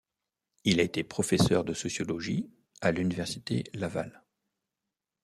Il 0.63 0.79
a 0.79 0.83
été 0.83 1.03
professeur 1.03 1.63
de 1.63 1.75
sociologie 1.75 2.49
à 2.81 2.91
l’Université 2.91 3.65
Laval. 3.75 4.23